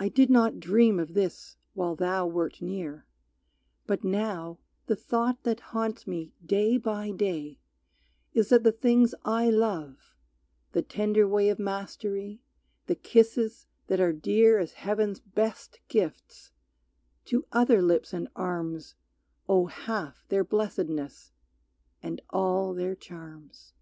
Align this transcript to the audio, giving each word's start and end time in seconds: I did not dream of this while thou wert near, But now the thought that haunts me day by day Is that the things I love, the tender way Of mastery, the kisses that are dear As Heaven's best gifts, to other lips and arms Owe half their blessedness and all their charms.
I 0.00 0.08
did 0.08 0.30
not 0.30 0.58
dream 0.58 0.98
of 0.98 1.12
this 1.12 1.58
while 1.74 1.94
thou 1.96 2.26
wert 2.26 2.62
near, 2.62 3.04
But 3.86 4.02
now 4.02 4.58
the 4.86 4.96
thought 4.96 5.42
that 5.42 5.60
haunts 5.76 6.06
me 6.06 6.32
day 6.42 6.78
by 6.78 7.10
day 7.10 7.58
Is 8.32 8.48
that 8.48 8.62
the 8.64 8.72
things 8.72 9.14
I 9.22 9.50
love, 9.50 10.14
the 10.72 10.80
tender 10.80 11.28
way 11.28 11.50
Of 11.50 11.58
mastery, 11.58 12.40
the 12.86 12.94
kisses 12.94 13.66
that 13.86 14.00
are 14.00 14.14
dear 14.14 14.58
As 14.58 14.72
Heaven's 14.72 15.20
best 15.20 15.78
gifts, 15.88 16.50
to 17.26 17.44
other 17.52 17.82
lips 17.82 18.14
and 18.14 18.28
arms 18.34 18.94
Owe 19.46 19.66
half 19.66 20.26
their 20.30 20.42
blessedness 20.44 21.32
and 22.02 22.22
all 22.30 22.72
their 22.72 22.94
charms. 22.94 23.74